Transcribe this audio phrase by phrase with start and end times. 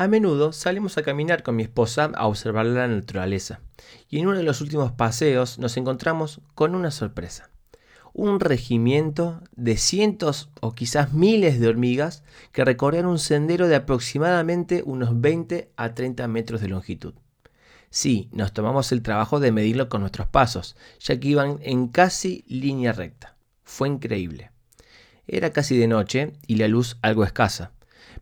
[0.00, 3.62] A menudo salimos a caminar con mi esposa a observar la naturaleza
[4.08, 7.50] y en uno de los últimos paseos nos encontramos con una sorpresa.
[8.12, 12.22] Un regimiento de cientos o quizás miles de hormigas
[12.52, 17.14] que recorrían un sendero de aproximadamente unos 20 a 30 metros de longitud.
[17.90, 22.44] Sí, nos tomamos el trabajo de medirlo con nuestros pasos, ya que iban en casi
[22.46, 23.36] línea recta.
[23.64, 24.52] Fue increíble.
[25.26, 27.72] Era casi de noche y la luz algo escasa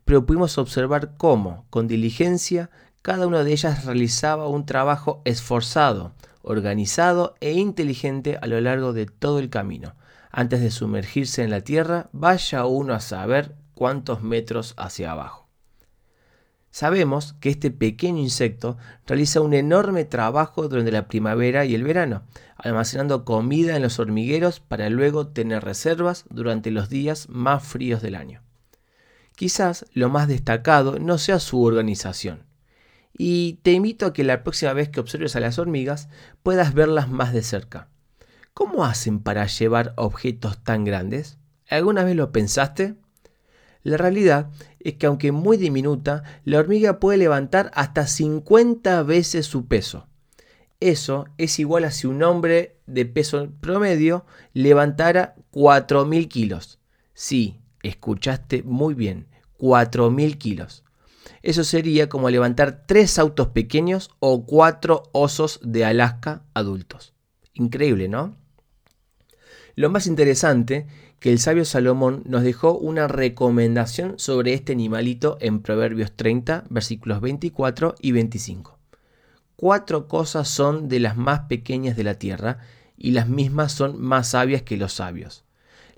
[0.07, 2.69] pero pudimos observar cómo, con diligencia,
[3.01, 6.13] cada una de ellas realizaba un trabajo esforzado,
[6.43, 9.95] organizado e inteligente a lo largo de todo el camino.
[10.31, 15.49] Antes de sumergirse en la tierra, vaya uno a saber cuántos metros hacia abajo.
[16.71, 22.23] Sabemos que este pequeño insecto realiza un enorme trabajo durante la primavera y el verano,
[22.55, 28.15] almacenando comida en los hormigueros para luego tener reservas durante los días más fríos del
[28.15, 28.46] año.
[29.37, 32.47] Quizás lo más destacado no sea su organización.
[33.15, 36.09] Y te invito a que la próxima vez que observes a las hormigas
[36.41, 37.87] puedas verlas más de cerca.
[38.55, 41.37] ¿Cómo hacen para llevar objetos tan grandes?
[41.69, 42.95] ¿Alguna vez lo pensaste?
[43.83, 44.49] La realidad
[44.79, 50.07] es que aunque muy diminuta, la hormiga puede levantar hasta 50 veces su peso.
[50.79, 56.79] Eso es igual a si un hombre de peso promedio levantara 4.000 kilos.
[57.13, 60.83] Sí, escuchaste muy bien, 4.000 kilos.
[61.41, 67.13] Eso sería como levantar tres autos pequeños o cuatro osos de Alaska adultos.
[67.53, 68.35] Increíble, ¿no?
[69.75, 70.87] Lo más interesante
[71.19, 77.21] que el sabio Salomón nos dejó una recomendación sobre este animalito en Proverbios 30, versículos
[77.21, 78.77] 24 y 25.
[79.55, 82.59] Cuatro cosas son de las más pequeñas de la tierra
[82.97, 85.45] y las mismas son más sabias que los sabios.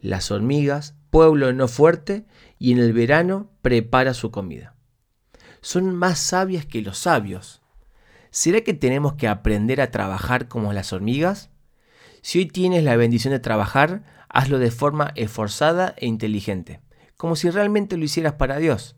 [0.02, 2.26] Las hormigas, pueblo no fuerte,
[2.58, 4.76] y en el verano prepara su comida.
[5.62, 7.62] Son más sabias que los sabios.
[8.32, 11.50] ¿Será que tenemos que aprender a trabajar como las hormigas?
[12.22, 16.82] Si hoy tienes la bendición de trabajar, hazlo de forma esforzada e inteligente,
[17.17, 18.95] como si realmente lo hicieras para Dios.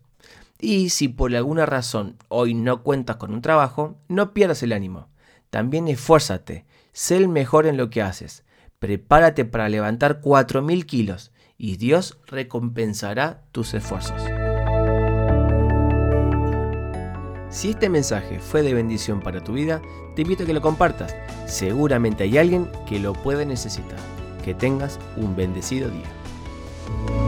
[0.60, 5.10] Y si por alguna razón hoy no cuentas con un trabajo, no pierdas el ánimo.
[5.50, 8.44] También esfuérzate, sé el mejor en lo que haces.
[8.80, 11.32] Prepárate para levantar 4.000 kilos
[11.64, 14.20] y Dios recompensará tus esfuerzos.
[17.52, 19.80] Si este mensaje fue de bendición para tu vida,
[20.16, 21.16] te invito a que lo compartas.
[21.46, 24.00] Seguramente hay alguien que lo puede necesitar.
[24.44, 27.21] Que tengas un bendecido día.